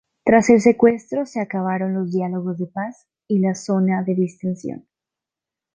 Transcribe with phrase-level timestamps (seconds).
[0.25, 4.87] Tras el secuestro se acabaron los diálogos de paz y la zona de distensión.